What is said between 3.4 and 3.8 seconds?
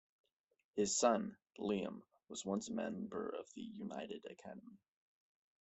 the